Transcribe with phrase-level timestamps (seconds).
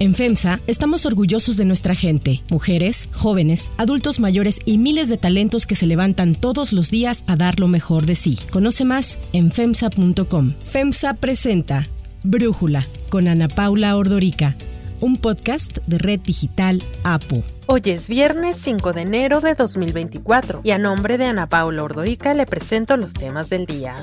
[0.00, 5.66] En FEMSA estamos orgullosos de nuestra gente, mujeres, jóvenes, adultos mayores y miles de talentos
[5.66, 8.38] que se levantan todos los días a dar lo mejor de sí.
[8.50, 10.54] Conoce más en FEMSA.com.
[10.62, 11.86] FEMSA presenta
[12.24, 14.56] Brújula con Ana Paula Ordorica,
[15.02, 17.42] un podcast de Red Digital APO.
[17.66, 22.32] Hoy es viernes 5 de enero de 2024 y a nombre de Ana Paula Ordorica
[22.32, 23.96] le presento los temas del día.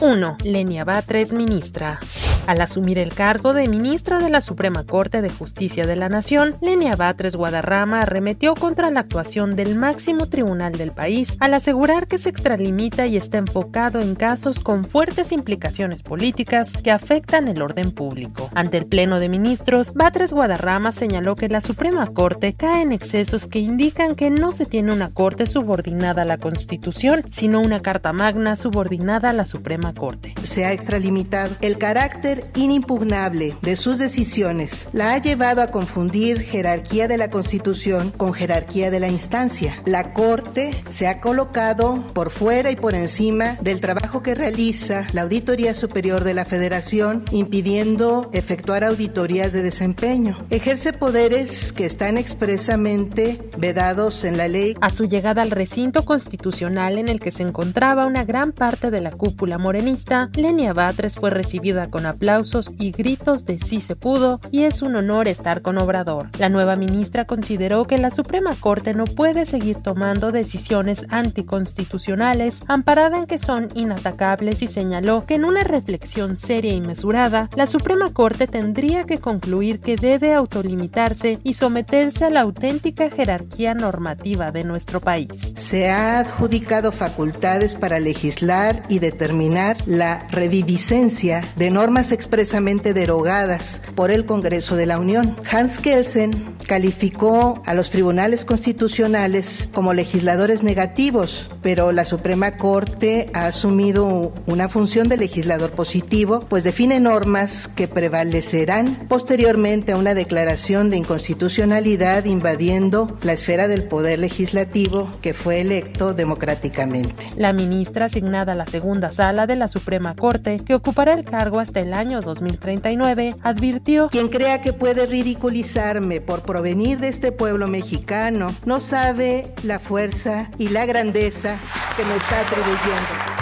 [0.00, 0.38] 1.
[0.42, 2.00] Lenia Batres, ministra.
[2.46, 6.56] Al asumir el cargo de ministra de la Suprema Corte de Justicia de la Nación,
[6.60, 12.18] Lenia Batres Guadarrama arremetió contra la actuación del máximo tribunal del país al asegurar que
[12.18, 17.90] se extralimita y está enfocado en casos con fuertes implicaciones políticas que afectan el orden
[17.90, 18.48] público.
[18.54, 23.48] Ante el Pleno de Ministros, Batres Guadarrama señaló que la Suprema Corte cae en excesos
[23.48, 28.12] que indican que no se tiene una Corte subordinada a la Constitución, sino una Carta
[28.12, 30.34] Magna subordinada a la Suprema Corte.
[30.44, 37.08] Se ha extralimitado el carácter inimpugnable de sus decisiones la ha llevado a confundir jerarquía
[37.08, 39.76] de la Constitución con jerarquía de la instancia.
[39.84, 45.22] La Corte se ha colocado por fuera y por encima del trabajo que realiza la
[45.22, 50.38] Auditoría Superior de la Federación, impidiendo efectuar auditorías de desempeño.
[50.50, 54.76] Ejerce poderes que están expresamente vedados en la ley.
[54.80, 59.00] A su llegada al recinto constitucional en el que se encontraba una gran parte de
[59.00, 63.94] la cúpula morenista, Lenia Batres fue recibida con aplausos aplausos y gritos de sí se
[63.94, 66.28] pudo y es un honor estar con Obrador.
[66.40, 73.16] La nueva ministra consideró que la Suprema Corte no puede seguir tomando decisiones anticonstitucionales amparada
[73.18, 78.12] en que son inatacables y señaló que en una reflexión seria y mesurada, la Suprema
[78.12, 84.64] Corte tendría que concluir que debe autolimitarse y someterse a la auténtica jerarquía normativa de
[84.64, 85.54] nuestro país.
[85.56, 94.10] Se ha adjudicado facultades para legislar y determinar la reviviscencia de normas expresamente derogadas por
[94.10, 95.36] el Congreso de la Unión.
[95.50, 96.32] Hans Kelsen
[96.66, 104.68] calificó a los tribunales constitucionales como legisladores negativos, pero la Suprema Corte ha asumido una
[104.68, 112.24] función de legislador positivo, pues define normas que prevalecerán posteriormente a una declaración de inconstitucionalidad
[112.24, 117.28] invadiendo la esfera del poder legislativo que fue electo democráticamente.
[117.36, 121.60] La ministra asignada a la segunda sala de la Suprema Corte, que ocupará el cargo
[121.60, 127.66] hasta el año 2039, advirtió: Quien crea que puede ridiculizarme por provenir de este pueblo
[127.66, 131.58] mexicano no sabe la fuerza y la grandeza
[131.96, 133.36] que me está atribuyendo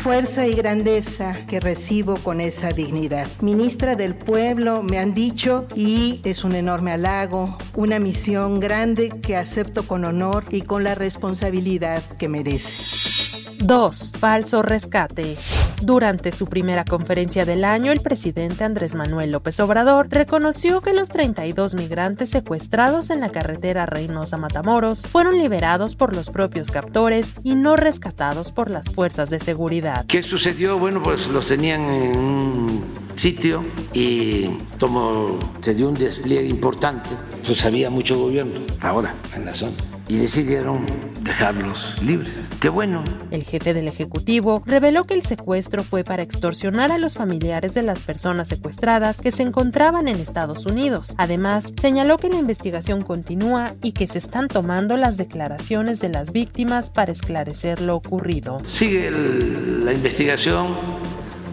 [0.00, 3.28] fuerza y grandeza que recibo con esa dignidad.
[3.42, 9.36] Ministra del pueblo, me han dicho, y es un enorme halago, una misión grande que
[9.36, 13.19] acepto con honor y con la responsabilidad que merece.
[13.60, 14.12] 2.
[14.18, 15.36] Falso rescate.
[15.82, 21.08] Durante su primera conferencia del año, el presidente Andrés Manuel López Obrador reconoció que los
[21.08, 27.76] 32 migrantes secuestrados en la carretera Reynosa-Matamoros fueron liberados por los propios captores y no
[27.76, 30.04] rescatados por las fuerzas de seguridad.
[30.06, 30.76] ¿Qué sucedió?
[30.76, 34.46] Bueno, pues los tenían en un sitio y
[34.78, 37.10] como se dio un despliegue importante,
[37.44, 39.76] pues había mucho gobierno ahora en la zona
[40.08, 40.86] y decidieron
[41.22, 42.32] dejarlos libres.
[42.60, 43.04] Qué bueno.
[43.30, 47.82] El jefe del Ejecutivo reveló que el secuestro fue para extorsionar a los familiares de
[47.82, 51.14] las personas secuestradas que se encontraban en Estados Unidos.
[51.16, 56.32] Además, señaló que la investigación continúa y que se están tomando las declaraciones de las
[56.32, 58.56] víctimas para esclarecer lo ocurrido.
[58.66, 60.74] Sigue la investigación,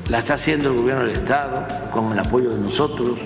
[0.10, 3.20] la está haciendo el gobierno del Estado con el apoyo de nosotros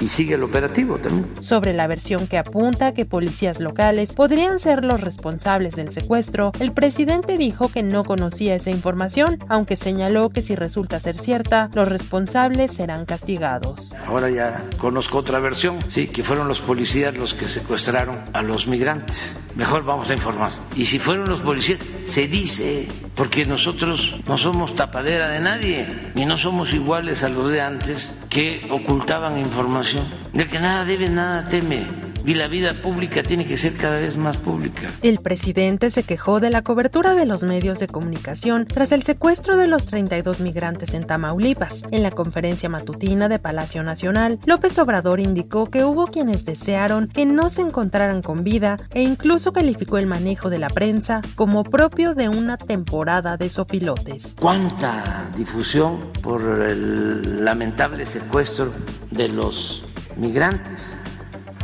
[0.00, 1.26] y sigue el operativo también.
[1.40, 6.72] Sobre la versión que apunta que policías locales podrían ser los responsables del secuestro, el
[6.72, 11.88] presidente dijo que no conocía esa información, aunque señaló que si resulta ser cierta, los
[11.88, 13.92] responsables serán castigados.
[14.06, 18.66] Ahora ya conozco otra versión, sí, que fueron los policías los que secuestraron a los
[18.66, 19.36] migrantes.
[19.56, 20.52] Mejor vamos a informar.
[20.76, 26.24] Y si fueron los policías, se dice, porque nosotros no somos tapadera de nadie y
[26.24, 30.08] no somos iguales a los de antes que ocultaban información.
[30.32, 34.16] De que nada debe, nada teme y la vida pública tiene que ser cada vez
[34.16, 34.88] más pública.
[35.02, 39.56] El presidente se quejó de la cobertura de los medios de comunicación tras el secuestro
[39.56, 41.82] de los 32 migrantes en Tamaulipas.
[41.90, 47.26] En la conferencia matutina de Palacio Nacional, López Obrador indicó que hubo quienes desearon que
[47.26, 52.14] no se encontraran con vida e incluso calificó el manejo de la prensa como propio
[52.14, 54.36] de una temporada de sopilotes.
[54.38, 58.72] ¿Cuánta difusión por el lamentable secuestro
[59.10, 59.84] de los
[60.16, 60.99] migrantes?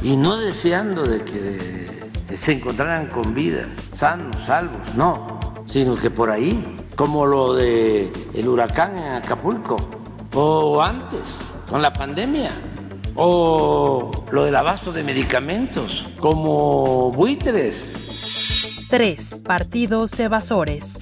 [0.07, 6.31] Y no deseando de que se encontraran con vida, sanos, salvos, no, sino que por
[6.31, 9.77] ahí, como lo de el huracán en Acapulco
[10.33, 12.53] o antes con la pandemia,
[13.17, 18.87] o lo del abasto de medicamentos como buitres.
[18.89, 19.43] 3.
[19.45, 20.96] Partidos evasores.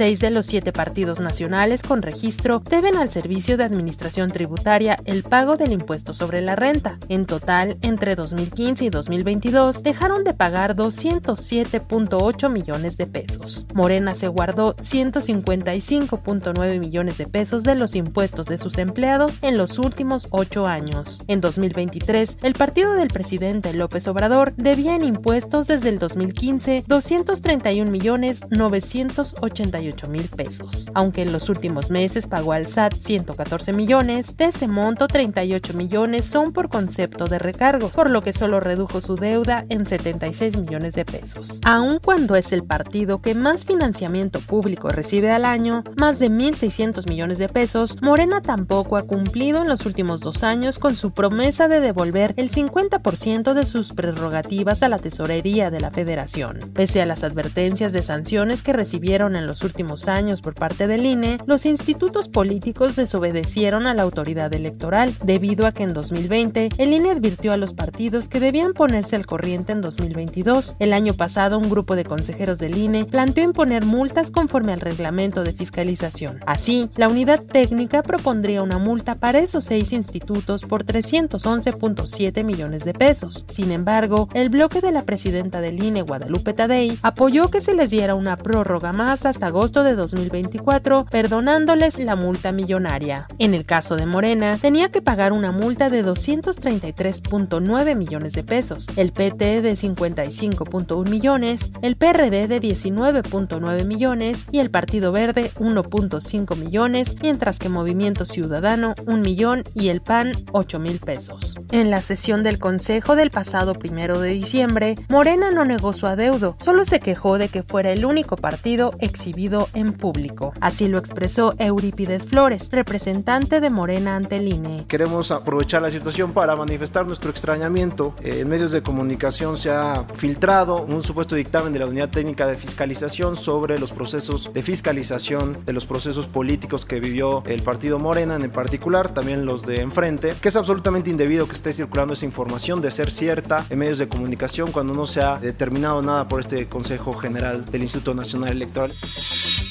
[0.00, 5.22] Seis de los siete partidos nacionales con registro deben al Servicio de Administración Tributaria el
[5.22, 6.96] pago del impuesto sobre la renta.
[7.10, 13.66] En total, entre 2015 y 2022, dejaron de pagar 207.8 millones de pesos.
[13.74, 19.78] Morena se guardó 155.9 millones de pesos de los impuestos de sus empleados en los
[19.78, 21.18] últimos ocho años.
[21.28, 27.90] En 2023, el partido del presidente López Obrador debía en impuestos desde el 2015 231
[27.90, 30.86] millones 988 mil pesos.
[30.94, 36.24] Aunque en los últimos meses pagó al SAT 114 millones, de ese monto 38 millones
[36.24, 40.94] son por concepto de recargo, por lo que solo redujo su deuda en 76 millones
[40.94, 41.58] de pesos.
[41.64, 47.08] Aun cuando es el partido que más financiamiento público recibe al año, más de 1.600
[47.08, 51.68] millones de pesos, Morena tampoco ha cumplido en los últimos dos años con su promesa
[51.68, 56.58] de devolver el 50% de sus prerrogativas a la tesorería de la federación.
[56.74, 59.69] Pese a las advertencias de sanciones que recibieron en los últimos
[60.08, 65.72] años por parte del INE, los institutos políticos desobedecieron a la autoridad electoral, debido a
[65.72, 69.80] que en 2020 el INE advirtió a los partidos que debían ponerse al corriente en
[69.80, 70.76] 2022.
[70.78, 75.44] El año pasado, un grupo de consejeros del INE planteó imponer multas conforme al reglamento
[75.44, 76.40] de fiscalización.
[76.46, 82.94] Así, la unidad técnica propondría una multa para esos seis institutos por 311.7 millones de
[82.94, 83.44] pesos.
[83.48, 87.90] Sin embargo, el bloque de la presidenta del INE, Guadalupe Tadei, apoyó que se les
[87.90, 93.26] diera una prórroga más hasta agosto de 2024, perdonándoles la multa millonaria.
[93.38, 98.86] En el caso de Morena, tenía que pagar una multa de 233.9 millones de pesos,
[98.96, 106.56] el PT de 55.1 millones, el PRD de 19.9 millones y el Partido Verde 1.5
[106.56, 111.60] millones, mientras que Movimiento Ciudadano 1 millón y el PAN 8 mil pesos.
[111.70, 116.56] En la sesión del Consejo del pasado primero de diciembre, Morena no negó su adeudo,
[116.64, 120.52] solo se quejó de que fuera el único partido exhibido en público.
[120.60, 124.84] Así lo expresó Eurípides Flores, representante de Morena ante el INE.
[124.86, 128.14] Queremos aprovechar la situación para manifestar nuestro extrañamiento.
[128.22, 132.56] en medios de comunicación se ha filtrado un supuesto dictamen de la Unidad Técnica de
[132.56, 138.36] Fiscalización sobre los procesos de fiscalización de los procesos políticos que vivió el partido Morena
[138.36, 142.80] en particular, también los de enfrente, que es absolutamente indebido que esté circulando esa información
[142.80, 146.68] de ser cierta en medios de comunicación cuando no se ha determinado nada por este
[146.68, 148.92] Consejo General del Instituto Nacional Electoral.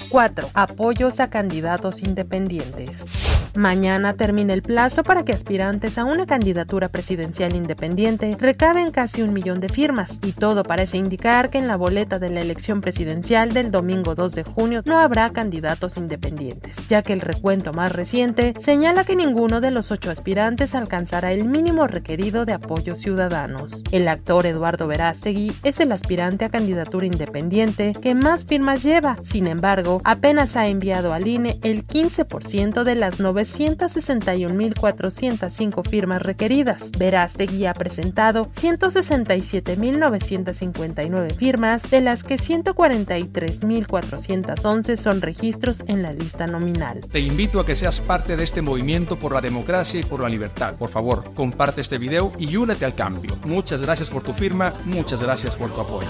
[0.10, 0.50] 4.
[0.54, 3.04] Apoyos a candidatos independientes.
[3.56, 9.34] Mañana termina el plazo para que aspirantes a una candidatura presidencial independiente recaben casi un
[9.34, 13.52] millón de firmas, y todo parece indicar que en la boleta de la elección presidencial
[13.52, 18.54] del domingo 2 de junio no habrá candidatos independientes, ya que el recuento más reciente
[18.60, 23.84] señala que ninguno de los ocho aspirantes alcanzará el mínimo requerido de apoyos ciudadanos.
[23.92, 29.48] El actor Eduardo Verástegui es el aspirante a candidatura independiente que más firmas lleva, sin
[29.48, 29.59] embargo,
[30.04, 36.92] apenas ha enviado al INE el 15% de las 961.405 firmas requeridas.
[36.98, 47.02] Verástegui ha presentado 167.959 firmas, de las que 143.411 son registros en la lista nominal.
[47.12, 50.30] Te invito a que seas parte de este movimiento por la democracia y por la
[50.30, 50.76] libertad.
[50.76, 53.38] Por favor, comparte este video y únete al cambio.
[53.46, 56.08] Muchas gracias por tu firma, muchas gracias por tu apoyo.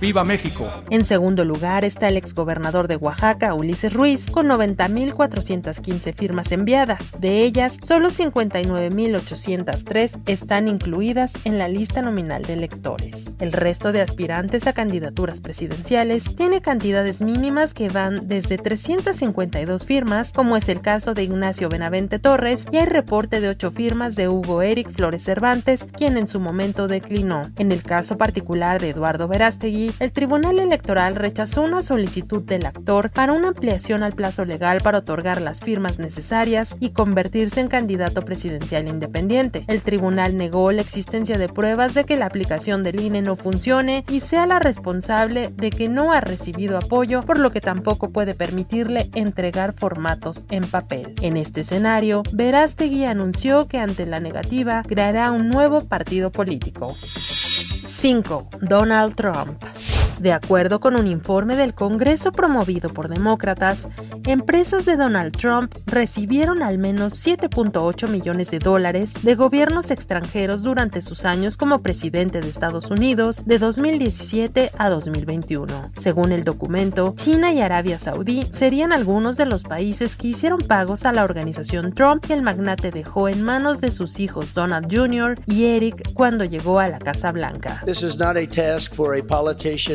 [0.00, 0.66] ¡Viva México!
[0.90, 7.20] En segundo lugar está el exgobernador de Oaxaca, Ulises Ruiz, con 90.415 firmas enviadas.
[7.20, 13.34] De ellas, solo 59.803 están incluidas en la lista nominal de electores.
[13.40, 20.32] El resto de aspirantes a candidaturas presidenciales tiene cantidades mínimas que van desde 352 firmas,
[20.32, 24.28] como es el caso de Ignacio Benavente Torres, y hay reporte de 8 firmas de
[24.28, 27.42] Hugo Eric Flores Cervantes, quien en su momento declinó.
[27.58, 33.32] En el caso particular de Eduardo Verástegui, el Tribunal Electoral rechazó una solicitud del para
[33.32, 38.88] una ampliación al plazo legal para otorgar las firmas necesarias y convertirse en candidato presidencial
[38.88, 39.64] independiente.
[39.68, 44.04] El tribunal negó la existencia de pruebas de que la aplicación del INE no funcione
[44.10, 48.34] y sea la responsable de que no ha recibido apoyo, por lo que tampoco puede
[48.34, 51.14] permitirle entregar formatos en papel.
[51.22, 56.94] En este escenario, Verástegui anunció que ante la negativa creará un nuevo partido político.
[57.86, 58.48] 5.
[58.60, 59.62] Donald Trump.
[60.20, 63.88] De acuerdo con un informe del Congreso promovido por demócratas,
[64.26, 71.02] empresas de Donald Trump recibieron al menos 7.8 millones de dólares de gobiernos extranjeros durante
[71.02, 75.90] sus años como presidente de Estados Unidos de 2017 a 2021.
[75.96, 81.04] Según el documento, China y Arabia Saudí serían algunos de los países que hicieron pagos
[81.04, 85.34] a la organización Trump que el magnate dejó en manos de sus hijos Donald Jr.
[85.46, 87.82] y Eric cuando llegó a la Casa Blanca.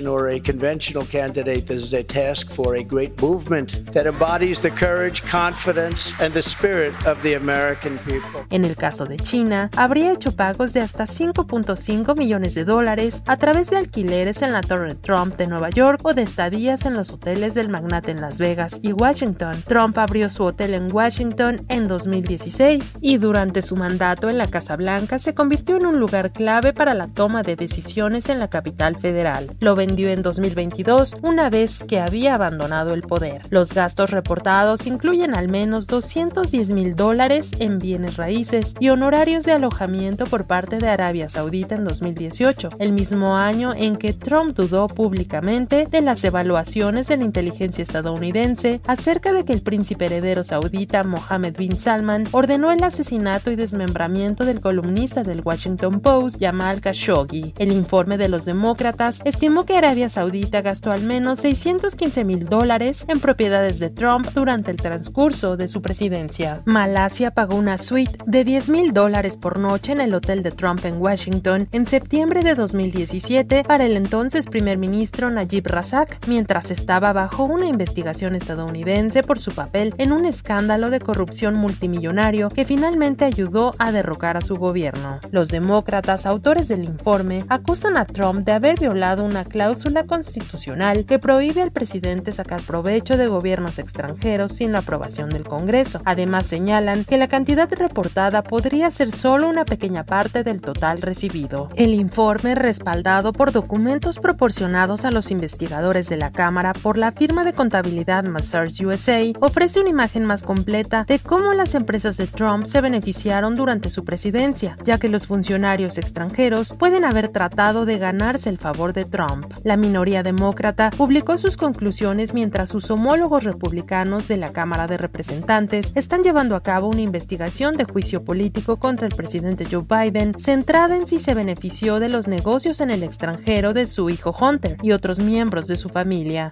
[0.10, 1.68] Or a conventional candidate.
[1.68, 6.42] This is a task for a great movement that embodies the courage, confidence and the
[6.42, 8.42] spirit of the American people.
[8.50, 13.38] En el caso de China, habría hecho pagos de hasta 5.5 millones de dólares a
[13.38, 17.12] través de alquileres en la Torre Trump de Nueva York o de estadías en los
[17.12, 19.54] hoteles del magnate en Las Vegas y Washington.
[19.68, 24.76] Trump abrió su hotel en Washington en 2016 y durante su mandato en la Casa
[24.76, 28.96] Blanca se convirtió en un lugar clave para la toma de decisiones en la capital
[28.96, 29.56] federal.
[29.60, 33.42] Lo vendió en 2022 una vez que había abandonado el poder.
[33.50, 39.52] Los gastos reportados incluyen al menos 210 mil dólares en bienes raíces y honorarios de
[39.52, 44.88] alojamiento por parte de Arabia Saudita en 2018, el mismo año en que Trump dudó
[44.88, 51.04] públicamente de las evaluaciones de la inteligencia estadounidense acerca de que el príncipe heredero saudita
[51.04, 57.54] Mohammed bin Salman ordenó el asesinato y desmembramiento del columnista del Washington Post Jamal Khashoggi.
[57.58, 63.06] El informe de los demócratas estimó que Arabia Saudita gastó al menos 615 mil dólares
[63.08, 66.62] en propiedades de Trump durante el transcurso de su presidencia.
[66.66, 70.86] Malasia pagó una suite de 10 mil dólares por noche en el hotel de Trump
[70.86, 77.12] en Washington en septiembre de 2017 para el entonces primer ministro Najib Razak, mientras estaba
[77.12, 83.26] bajo una investigación estadounidense por su papel en un escándalo de corrupción multimillonario que finalmente
[83.26, 85.20] ayudó a derrocar a su gobierno.
[85.32, 89.46] Los demócratas, autores del informe, acusan a Trump de haber violado una
[89.80, 95.44] cláusula constitucional que prohíbe al presidente sacar provecho de gobiernos extranjeros sin la aprobación del
[95.44, 96.02] Congreso.
[96.04, 101.70] Además señalan que la cantidad reportada podría ser solo una pequeña parte del total recibido.
[101.78, 107.46] El informe, respaldado por documentos proporcionados a los investigadores de la Cámara por la firma
[107.46, 112.66] de contabilidad Massage USA, ofrece una imagen más completa de cómo las empresas de Trump
[112.66, 118.50] se beneficiaron durante su presidencia, ya que los funcionarios extranjeros pueden haber tratado de ganarse
[118.50, 119.46] el favor de Trump.
[119.70, 125.92] La minoría demócrata publicó sus conclusiones mientras sus homólogos republicanos de la Cámara de Representantes
[125.94, 130.96] están llevando a cabo una investigación de juicio político contra el presidente Joe Biden centrada
[130.96, 134.92] en si se benefició de los negocios en el extranjero de su hijo Hunter y
[134.92, 136.52] otros miembros de su familia.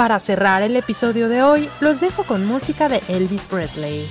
[0.00, 4.08] Para cerrar el episodio de hoy, los dejo con música de Elvis Presley.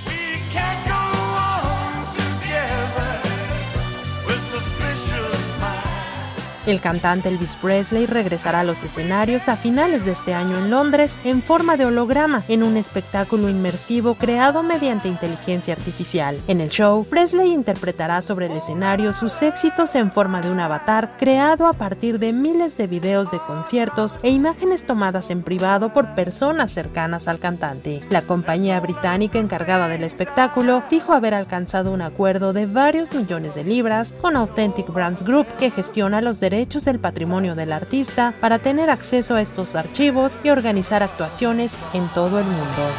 [6.66, 11.18] El cantante Elvis Presley regresará a los escenarios a finales de este año en Londres
[11.24, 16.38] en forma de holograma en un espectáculo inmersivo creado mediante inteligencia artificial.
[16.48, 21.12] En el show, Presley interpretará sobre el escenario sus éxitos en forma de un avatar
[21.18, 26.14] creado a partir de miles de videos de conciertos e imágenes tomadas en privado por
[26.14, 28.02] personas cercanas al cantante.
[28.10, 33.64] La compañía británica encargada del espectáculo dijo haber alcanzado un acuerdo de varios millones de
[33.64, 38.58] libras con Authentic Brands Group que gestiona los derechos derechos del patrimonio del artista para
[38.58, 42.90] tener acceso a estos archivos y organizar actuaciones en todo el mundo.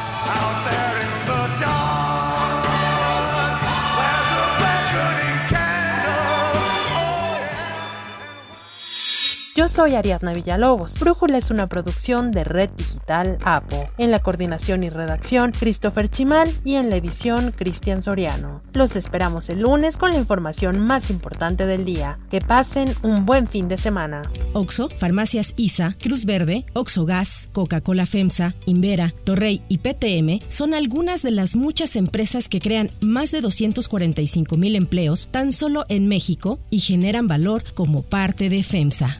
[9.62, 10.98] Yo soy Ariadna Villalobos.
[10.98, 13.92] Brújula es una producción de Red Digital APO.
[14.00, 18.64] En la coordinación y redacción, Christopher Chimal y en la edición, Cristian Soriano.
[18.74, 22.18] Los esperamos el lunes con la información más importante del día.
[22.32, 24.24] Que pasen un buen fin de semana.
[24.54, 31.22] Oxo, Farmacias ISA, Cruz Verde, Oxo Gas, Coca-Cola FEMSA, Invera, Torrey y PTM son algunas
[31.22, 36.58] de las muchas empresas que crean más de 245 mil empleos tan solo en México
[36.72, 39.20] y generan valor como parte de FEMSA.